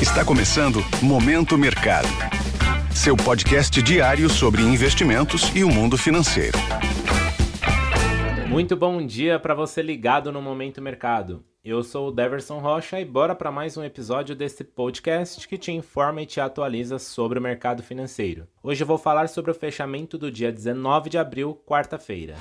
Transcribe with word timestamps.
Está 0.00 0.22
começando 0.22 0.80
Momento 1.02 1.56
Mercado. 1.56 2.06
Seu 2.94 3.16
podcast 3.16 3.80
diário 3.80 4.28
sobre 4.28 4.60
investimentos 4.60 5.50
e 5.56 5.64
o 5.64 5.70
mundo 5.70 5.96
financeiro. 5.96 6.58
Muito 8.46 8.76
bom 8.76 9.04
dia 9.06 9.38
para 9.38 9.54
você 9.54 9.80
ligado 9.80 10.30
no 10.30 10.42
Momento 10.42 10.82
Mercado. 10.82 11.42
Eu 11.64 11.82
sou 11.82 12.08
o 12.08 12.12
Deverson 12.12 12.58
Rocha 12.58 13.00
e 13.00 13.06
bora 13.06 13.34
para 13.34 13.50
mais 13.50 13.78
um 13.78 13.82
episódio 13.82 14.36
desse 14.36 14.62
podcast 14.64 15.48
que 15.48 15.56
te 15.56 15.72
informa 15.72 16.20
e 16.20 16.26
te 16.26 16.42
atualiza 16.42 16.98
sobre 16.98 17.38
o 17.38 17.42
mercado 17.42 17.82
financeiro. 17.82 18.46
Hoje 18.62 18.82
eu 18.82 18.86
vou 18.86 18.98
falar 18.98 19.30
sobre 19.30 19.50
o 19.50 19.54
fechamento 19.54 20.18
do 20.18 20.30
dia 20.30 20.52
19 20.52 21.08
de 21.08 21.16
abril, 21.16 21.58
quarta-feira. 21.66 22.34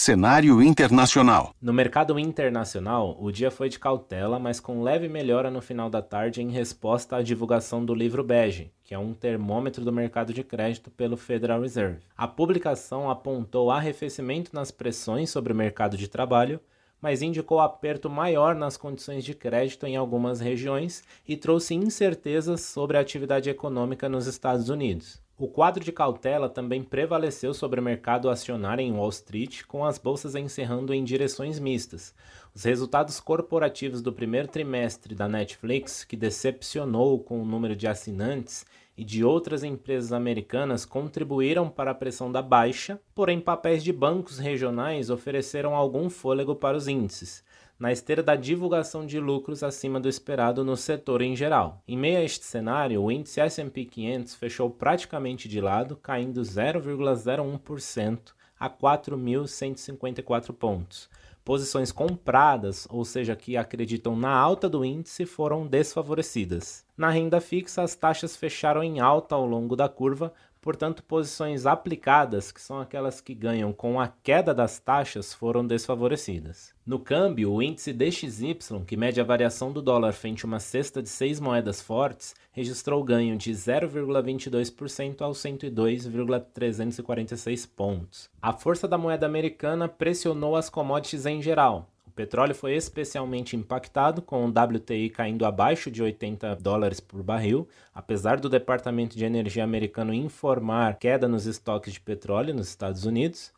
Cenário 0.00 0.62
internacional. 0.62 1.52
No 1.60 1.72
mercado 1.72 2.16
internacional, 2.20 3.18
o 3.20 3.32
dia 3.32 3.50
foi 3.50 3.68
de 3.68 3.80
cautela, 3.80 4.38
mas 4.38 4.60
com 4.60 4.80
leve 4.80 5.08
melhora 5.08 5.50
no 5.50 5.60
final 5.60 5.90
da 5.90 6.00
tarde 6.00 6.40
em 6.40 6.52
resposta 6.52 7.16
à 7.16 7.20
divulgação 7.22 7.84
do 7.84 7.92
livro 7.92 8.22
bege, 8.22 8.70
que 8.84 8.94
é 8.94 8.98
um 8.98 9.12
termômetro 9.12 9.84
do 9.84 9.92
mercado 9.92 10.32
de 10.32 10.44
crédito 10.44 10.88
pelo 10.88 11.16
Federal 11.16 11.60
Reserve. 11.62 11.98
A 12.16 12.28
publicação 12.28 13.10
apontou 13.10 13.72
arrefecimento 13.72 14.54
nas 14.54 14.70
pressões 14.70 15.30
sobre 15.30 15.52
o 15.52 15.56
mercado 15.56 15.96
de 15.96 16.06
trabalho, 16.06 16.60
mas 17.02 17.20
indicou 17.20 17.58
aperto 17.58 18.08
maior 18.08 18.54
nas 18.54 18.76
condições 18.76 19.24
de 19.24 19.34
crédito 19.34 19.84
em 19.84 19.96
algumas 19.96 20.38
regiões 20.38 21.02
e 21.26 21.36
trouxe 21.36 21.74
incertezas 21.74 22.60
sobre 22.60 22.96
a 22.96 23.00
atividade 23.00 23.50
econômica 23.50 24.08
nos 24.08 24.28
Estados 24.28 24.68
Unidos. 24.68 25.20
O 25.40 25.46
quadro 25.46 25.84
de 25.84 25.92
cautela 25.92 26.48
também 26.48 26.82
prevaleceu 26.82 27.54
sobre 27.54 27.78
o 27.78 27.82
mercado 27.82 28.28
acionário 28.28 28.82
em 28.82 28.90
Wall 28.90 29.08
Street, 29.10 29.62
com 29.68 29.84
as 29.84 29.96
bolsas 29.96 30.34
encerrando 30.34 30.92
em 30.92 31.04
direções 31.04 31.60
mistas. 31.60 32.12
Os 32.58 32.64
resultados 32.64 33.20
corporativos 33.20 34.02
do 34.02 34.12
primeiro 34.12 34.48
trimestre 34.48 35.14
da 35.14 35.28
Netflix, 35.28 36.02
que 36.02 36.16
decepcionou 36.16 37.20
com 37.20 37.40
o 37.40 37.44
número 37.44 37.76
de 37.76 37.86
assinantes, 37.86 38.66
e 38.96 39.04
de 39.04 39.22
outras 39.22 39.62
empresas 39.62 40.12
americanas 40.12 40.84
contribuíram 40.84 41.70
para 41.70 41.92
a 41.92 41.94
pressão 41.94 42.32
da 42.32 42.42
baixa, 42.42 43.00
porém 43.14 43.40
papéis 43.40 43.84
de 43.84 43.92
bancos 43.92 44.40
regionais 44.40 45.08
ofereceram 45.08 45.76
algum 45.76 46.10
fôlego 46.10 46.56
para 46.56 46.76
os 46.76 46.88
índices 46.88 47.44
na 47.78 47.92
esteira 47.92 48.24
da 48.24 48.34
divulgação 48.34 49.06
de 49.06 49.20
lucros 49.20 49.62
acima 49.62 50.00
do 50.00 50.08
esperado 50.08 50.64
no 50.64 50.76
setor 50.76 51.22
em 51.22 51.36
geral. 51.36 51.80
Em 51.86 51.96
meio 51.96 52.18
a 52.18 52.24
este 52.24 52.44
cenário, 52.44 53.00
o 53.00 53.12
índice 53.12 53.40
S&P 53.40 53.84
500 53.84 54.34
fechou 54.34 54.68
praticamente 54.68 55.48
de 55.48 55.60
lado, 55.60 55.94
caindo 55.94 56.40
0,01% 56.40 58.32
a 58.58 58.68
4.154 58.68 60.52
pontos. 60.52 61.08
Posições 61.48 61.90
compradas, 61.90 62.86
ou 62.90 63.06
seja, 63.06 63.34
que 63.34 63.56
acreditam 63.56 64.14
na 64.14 64.28
alta 64.28 64.68
do 64.68 64.84
índice, 64.84 65.24
foram 65.24 65.66
desfavorecidas. 65.66 66.84
Na 66.94 67.08
renda 67.08 67.40
fixa, 67.40 67.80
as 67.80 67.94
taxas 67.94 68.36
fecharam 68.36 68.84
em 68.84 69.00
alta 69.00 69.34
ao 69.34 69.46
longo 69.46 69.74
da 69.74 69.88
curva, 69.88 70.30
Portanto, 70.68 71.02
posições 71.02 71.64
aplicadas, 71.64 72.52
que 72.52 72.60
são 72.60 72.78
aquelas 72.78 73.22
que 73.22 73.32
ganham 73.32 73.72
com 73.72 73.98
a 73.98 74.06
queda 74.06 74.52
das 74.52 74.78
taxas, 74.78 75.32
foram 75.32 75.66
desfavorecidas. 75.66 76.74
No 76.84 76.98
câmbio, 76.98 77.50
o 77.50 77.62
índice 77.62 77.90
DXY, 77.90 78.84
que 78.86 78.94
mede 78.94 79.18
a 79.18 79.24
variação 79.24 79.72
do 79.72 79.80
dólar 79.80 80.12
frente 80.12 80.44
a 80.44 80.46
uma 80.46 80.60
cesta 80.60 81.02
de 81.02 81.08
seis 81.08 81.40
moedas 81.40 81.80
fortes, 81.80 82.34
registrou 82.52 83.02
ganho 83.02 83.38
de 83.38 83.50
0,22% 83.50 85.22
aos 85.22 85.38
102,346 85.38 87.64
pontos. 87.64 88.28
A 88.42 88.52
força 88.52 88.86
da 88.86 88.98
moeda 88.98 89.24
americana 89.24 89.88
pressionou 89.88 90.54
as 90.54 90.68
commodities 90.68 91.24
em 91.24 91.40
geral, 91.40 91.88
petróleo 92.18 92.52
foi 92.52 92.74
especialmente 92.74 93.54
impactado, 93.54 94.20
com 94.20 94.44
o 94.44 94.48
WTI 94.48 95.08
caindo 95.08 95.46
abaixo 95.46 95.88
de 95.88 96.02
80 96.02 96.56
dólares 96.56 96.98
por 96.98 97.22
barril, 97.22 97.68
apesar 97.94 98.40
do 98.40 98.48
Departamento 98.48 99.16
de 99.16 99.24
Energia 99.24 99.62
americano 99.62 100.12
informar 100.12 100.98
queda 100.98 101.28
nos 101.28 101.46
estoques 101.46 101.92
de 101.92 102.00
petróleo 102.00 102.52
nos 102.52 102.66
Estados 102.66 103.04
Unidos. 103.04 103.52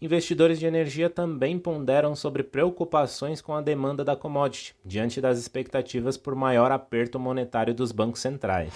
Investidores 0.00 0.60
de 0.60 0.66
energia 0.66 1.10
também 1.10 1.58
ponderam 1.58 2.14
sobre 2.14 2.44
preocupações 2.44 3.40
com 3.40 3.52
a 3.52 3.60
demanda 3.60 4.04
da 4.04 4.14
commodity, 4.14 4.76
diante 4.84 5.20
das 5.20 5.36
expectativas 5.36 6.16
por 6.16 6.36
maior 6.36 6.70
aperto 6.70 7.18
monetário 7.18 7.74
dos 7.74 7.90
bancos 7.90 8.20
centrais. 8.20 8.72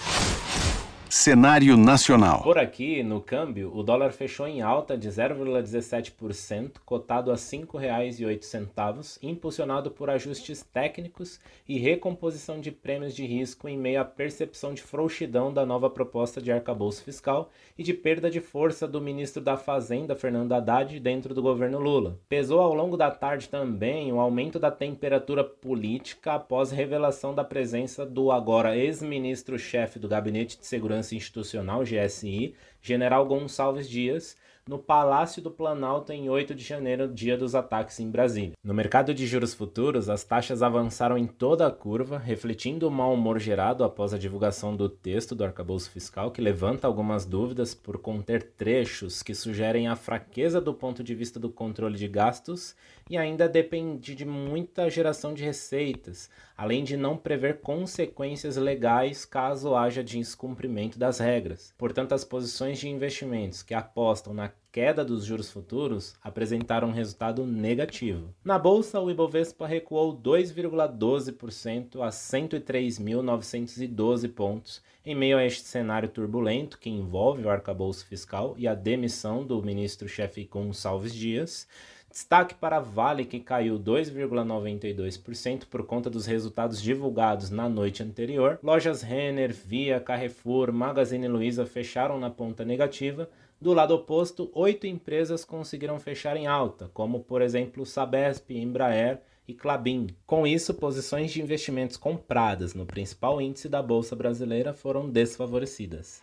Cenário 1.10 1.74
nacional. 1.74 2.42
Por 2.42 2.58
aqui, 2.58 3.02
no 3.02 3.18
câmbio, 3.18 3.74
o 3.74 3.82
dólar 3.82 4.12
fechou 4.12 4.46
em 4.46 4.60
alta 4.60 4.94
de 4.94 5.08
0,17%, 5.08 6.72
cotado 6.84 7.30
a 7.30 7.34
R$ 7.34 7.40
5,08, 7.40 9.18
impulsionado 9.22 9.90
por 9.90 10.10
ajustes 10.10 10.62
técnicos 10.62 11.40
e 11.66 11.78
recomposição 11.78 12.60
de 12.60 12.70
prêmios 12.70 13.14
de 13.14 13.24
risco 13.24 13.66
em 13.70 13.78
meio 13.78 14.02
à 14.02 14.04
percepção 14.04 14.74
de 14.74 14.82
frouxidão 14.82 15.50
da 15.50 15.64
nova 15.64 15.88
proposta 15.88 16.42
de 16.42 16.52
arcabouço 16.52 17.02
fiscal 17.02 17.48
e 17.78 17.82
de 17.82 17.94
perda 17.94 18.30
de 18.30 18.42
força 18.42 18.86
do 18.86 19.00
ministro 19.00 19.42
da 19.42 19.56
Fazenda, 19.56 20.14
Fernando 20.14 20.52
Haddad, 20.52 21.00
dentro 21.00 21.32
do 21.32 21.40
governo 21.40 21.78
Lula. 21.78 22.18
Pesou 22.28 22.60
ao 22.60 22.74
longo 22.74 22.98
da 22.98 23.10
tarde 23.10 23.48
também 23.48 24.12
o 24.12 24.20
aumento 24.20 24.58
da 24.58 24.70
temperatura 24.70 25.42
política 25.42 26.34
após 26.34 26.70
revelação 26.70 27.34
da 27.34 27.44
presença 27.44 28.04
do 28.04 28.30
agora 28.30 28.76
ex-ministro-chefe 28.76 29.98
do 29.98 30.06
Gabinete 30.06 30.58
de 30.58 30.66
Segurança 30.66 30.97
Segurança 30.98 31.14
Institucional, 31.14 31.82
GSI, 31.84 32.54
General 32.82 33.24
Gonçalves 33.26 33.88
Dias, 33.88 34.36
no 34.68 34.78
Palácio 34.78 35.40
do 35.40 35.50
Planalto 35.50 36.12
em 36.12 36.28
8 36.28 36.54
de 36.54 36.62
janeiro, 36.62 37.08
dia 37.08 37.38
dos 37.38 37.54
ataques 37.54 37.98
em 38.00 38.10
Brasília. 38.10 38.52
No 38.62 38.74
mercado 38.74 39.14
de 39.14 39.26
juros 39.26 39.54
futuros, 39.54 40.10
as 40.10 40.24
taxas 40.24 40.62
avançaram 40.62 41.16
em 41.16 41.26
toda 41.26 41.66
a 41.66 41.70
curva, 41.70 42.18
refletindo 42.18 42.86
o 42.86 42.90
mau 42.90 43.14
humor 43.14 43.38
gerado 43.38 43.82
após 43.82 44.12
a 44.12 44.18
divulgação 44.18 44.76
do 44.76 44.86
texto 44.86 45.34
do 45.34 45.42
arcabouço 45.42 45.90
fiscal, 45.90 46.30
que 46.30 46.42
levanta 46.42 46.86
algumas 46.86 47.24
dúvidas 47.24 47.74
por 47.74 47.98
conter 47.98 48.42
trechos 48.42 49.22
que 49.22 49.34
sugerem 49.34 49.88
a 49.88 49.96
fraqueza 49.96 50.60
do 50.60 50.74
ponto 50.74 51.02
de 51.02 51.14
vista 51.14 51.40
do 51.40 51.48
controle 51.48 51.96
de 51.96 52.06
gastos 52.06 52.76
e 53.08 53.16
ainda 53.16 53.48
depende 53.48 54.14
de 54.14 54.26
muita 54.26 54.90
geração 54.90 55.32
de 55.32 55.42
receitas, 55.42 56.28
além 56.58 56.82
de 56.82 56.96
não 56.96 57.16
prever 57.16 57.60
consequências 57.60 58.56
legais 58.56 59.24
caso 59.24 59.76
haja 59.76 60.02
descumprimento 60.02 60.98
das 60.98 61.20
regras. 61.20 61.72
Portanto, 61.78 62.14
as 62.14 62.24
posições 62.24 62.80
de 62.80 62.88
investimentos 62.88 63.62
que 63.62 63.74
apostam 63.74 64.34
na 64.34 64.50
queda 64.72 65.04
dos 65.04 65.24
juros 65.24 65.48
futuros 65.50 66.16
apresentaram 66.22 66.88
um 66.88 66.92
resultado 66.92 67.46
negativo. 67.46 68.34
Na 68.44 68.58
bolsa, 68.58 69.00
o 69.00 69.08
Ibovespa 69.08 69.68
recuou 69.68 70.20
2,12% 70.20 72.00
a 72.00 72.08
103.912 72.08 74.28
pontos, 74.32 74.82
em 75.06 75.14
meio 75.14 75.38
a 75.38 75.44
este 75.44 75.66
cenário 75.66 76.08
turbulento 76.08 76.76
que 76.78 76.90
envolve 76.90 77.44
o 77.44 77.50
arcabouço 77.50 78.04
fiscal 78.04 78.56
e 78.58 78.66
a 78.66 78.74
demissão 78.74 79.46
do 79.46 79.62
ministro-chefe 79.62 80.42
Gonçalves 80.44 81.14
Dias. 81.14 81.68
Destaque 82.10 82.54
para 82.54 82.80
Vale, 82.80 83.24
que 83.24 83.38
caiu 83.38 83.78
2,92% 83.78 85.66
por 85.66 85.84
conta 85.84 86.08
dos 86.08 86.26
resultados 86.26 86.80
divulgados 86.80 87.50
na 87.50 87.68
noite 87.68 88.02
anterior. 88.02 88.58
Lojas 88.62 89.02
Renner, 89.02 89.52
Via, 89.52 90.00
Carrefour, 90.00 90.72
Magazine 90.72 91.28
Luiza 91.28 91.66
fecharam 91.66 92.18
na 92.18 92.30
ponta 92.30 92.64
negativa, 92.64 93.28
do 93.60 93.72
lado 93.72 93.94
oposto, 93.94 94.50
oito 94.54 94.86
empresas 94.86 95.44
conseguiram 95.44 95.98
fechar 95.98 96.36
em 96.36 96.46
alta, 96.46 96.88
como 96.94 97.20
por 97.20 97.42
exemplo 97.42 97.84
Sabesp, 97.84 98.52
Embraer 98.52 99.20
e 99.48 99.52
Clabin. 99.52 100.08
Com 100.24 100.46
isso, 100.46 100.74
posições 100.74 101.32
de 101.32 101.42
investimentos 101.42 101.96
compradas 101.96 102.74
no 102.74 102.86
principal 102.86 103.40
índice 103.40 103.68
da 103.68 103.82
Bolsa 103.82 104.14
Brasileira 104.14 104.72
foram 104.72 105.10
desfavorecidas. 105.10 106.22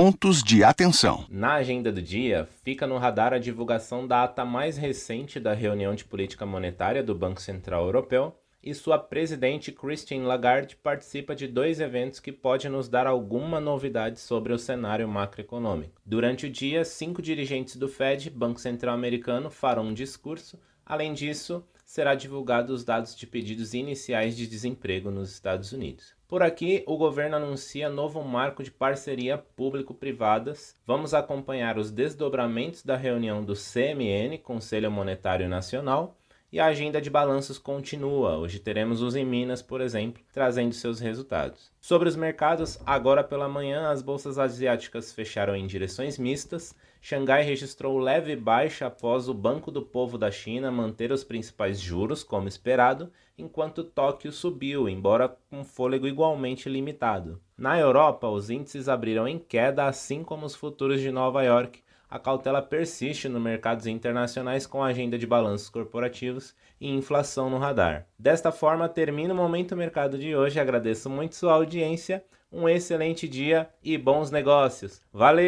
Pontos 0.00 0.44
de 0.44 0.62
atenção. 0.62 1.26
Na 1.28 1.54
agenda 1.54 1.90
do 1.90 2.00
dia, 2.00 2.48
fica 2.62 2.86
no 2.86 2.98
radar 2.98 3.32
a 3.32 3.38
divulgação 3.40 4.06
da 4.06 4.22
ata 4.22 4.44
mais 4.44 4.76
recente 4.76 5.40
da 5.40 5.52
reunião 5.52 5.92
de 5.92 6.04
política 6.04 6.46
monetária 6.46 7.02
do 7.02 7.16
Banco 7.16 7.42
Central 7.42 7.84
Europeu, 7.84 8.32
e 8.62 8.72
sua 8.74 8.96
presidente 8.96 9.72
Christine 9.72 10.24
Lagarde 10.24 10.76
participa 10.76 11.34
de 11.34 11.48
dois 11.48 11.80
eventos 11.80 12.20
que 12.20 12.30
podem 12.30 12.70
nos 12.70 12.88
dar 12.88 13.08
alguma 13.08 13.58
novidade 13.58 14.20
sobre 14.20 14.52
o 14.52 14.58
cenário 14.58 15.08
macroeconômico. 15.08 16.00
Durante 16.06 16.46
o 16.46 16.50
dia, 16.50 16.84
cinco 16.84 17.20
dirigentes 17.20 17.74
do 17.74 17.88
Fed, 17.88 18.30
Banco 18.30 18.60
Central 18.60 18.94
Americano, 18.94 19.50
farão 19.50 19.86
um 19.86 19.94
discurso. 19.94 20.60
Além 20.86 21.12
disso, 21.12 21.64
será 21.88 22.14
divulgado 22.14 22.74
os 22.74 22.84
dados 22.84 23.16
de 23.16 23.26
pedidos 23.26 23.72
iniciais 23.72 24.36
de 24.36 24.46
desemprego 24.46 25.10
nos 25.10 25.32
Estados 25.32 25.72
Unidos. 25.72 26.14
Por 26.28 26.42
aqui, 26.42 26.84
o 26.86 26.98
governo 26.98 27.36
anuncia 27.36 27.88
novo 27.88 28.22
marco 28.22 28.62
de 28.62 28.70
parceria 28.70 29.38
público-privadas. 29.38 30.76
Vamos 30.86 31.14
acompanhar 31.14 31.78
os 31.78 31.90
desdobramentos 31.90 32.82
da 32.82 32.94
reunião 32.94 33.42
do 33.42 33.54
CMN, 33.54 34.36
Conselho 34.36 34.90
Monetário 34.90 35.48
Nacional, 35.48 36.14
e 36.50 36.58
a 36.58 36.66
agenda 36.66 37.00
de 37.00 37.10
balanços 37.10 37.58
continua. 37.58 38.38
Hoje 38.38 38.58
teremos 38.58 39.02
os 39.02 39.14
em 39.14 39.24
Minas, 39.24 39.60
por 39.60 39.80
exemplo, 39.80 40.22
trazendo 40.32 40.74
seus 40.74 40.98
resultados. 40.98 41.70
Sobre 41.80 42.08
os 42.08 42.16
mercados, 42.16 42.78
agora 42.86 43.22
pela 43.22 43.48
manhã 43.48 43.90
as 43.90 44.00
bolsas 44.02 44.38
asiáticas 44.38 45.12
fecharam 45.12 45.54
em 45.54 45.66
direções 45.66 46.18
mistas. 46.18 46.74
Xangai 47.00 47.42
registrou 47.42 47.98
leve 47.98 48.34
baixa 48.34 48.86
após 48.86 49.28
o 49.28 49.34
Banco 49.34 49.70
do 49.70 49.82
Povo 49.82 50.18
da 50.18 50.30
China 50.30 50.70
manter 50.70 51.12
os 51.12 51.22
principais 51.22 51.78
juros, 51.78 52.24
como 52.24 52.48
esperado, 52.48 53.12
enquanto 53.36 53.84
Tóquio 53.84 54.32
subiu, 54.32 54.88
embora 54.88 55.36
com 55.48 55.62
fôlego 55.62 56.08
igualmente 56.08 56.68
limitado. 56.68 57.40
Na 57.56 57.78
Europa, 57.78 58.28
os 58.28 58.50
índices 58.50 58.88
abriram 58.88 59.28
em 59.28 59.38
queda, 59.38 59.86
assim 59.86 60.24
como 60.24 60.44
os 60.44 60.54
futuros 60.54 61.00
de 61.00 61.12
Nova 61.12 61.42
York, 61.42 61.80
a 62.10 62.18
cautela 62.18 62.62
persiste 62.62 63.28
nos 63.28 63.42
mercados 63.42 63.86
internacionais 63.86 64.66
com 64.66 64.82
a 64.82 64.88
agenda 64.88 65.18
de 65.18 65.26
balanços 65.26 65.68
corporativos 65.68 66.54
e 66.80 66.88
inflação 66.90 67.50
no 67.50 67.58
radar. 67.58 68.06
Desta 68.18 68.50
forma, 68.50 68.88
termina 68.88 69.34
o 69.34 69.36
Momento 69.36 69.76
Mercado 69.76 70.18
de 70.18 70.34
hoje. 70.34 70.58
Agradeço 70.58 71.10
muito 71.10 71.36
sua 71.36 71.52
audiência, 71.52 72.24
um 72.50 72.68
excelente 72.68 73.28
dia 73.28 73.68
e 73.82 73.98
bons 73.98 74.30
negócios. 74.30 75.02
Valeu! 75.12 75.44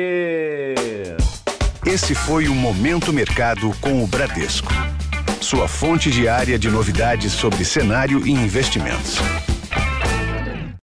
Esse 1.86 2.14
foi 2.14 2.46
o 2.46 2.54
Momento 2.54 3.12
Mercado 3.12 3.70
com 3.80 4.04
o 4.04 4.06
Bradesco. 4.06 4.70
Sua 5.40 5.66
fonte 5.66 6.10
diária 6.10 6.58
de 6.58 6.68
novidades 6.68 7.32
sobre 7.32 7.64
cenário 7.64 8.26
e 8.26 8.30
investimentos. 8.30 9.18